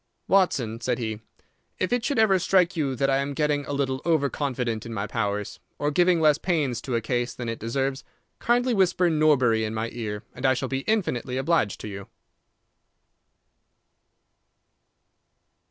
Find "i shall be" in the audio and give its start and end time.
10.43-10.79